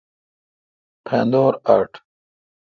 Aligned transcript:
پھندور 1.05 1.53
اٹ۔ 1.75 1.91